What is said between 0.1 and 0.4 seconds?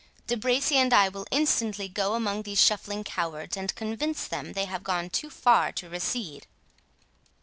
De